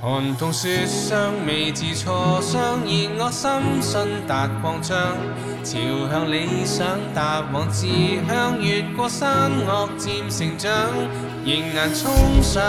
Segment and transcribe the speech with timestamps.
[0.00, 3.50] 寒冬雪霜未至挫伤，然我心
[3.82, 4.96] 信达光窗，
[5.64, 5.76] 朝
[6.08, 7.88] 向理想，踏往志
[8.28, 10.70] 向，越过山岳渐成长，
[11.44, 12.10] 迎难冲
[12.40, 12.62] 上，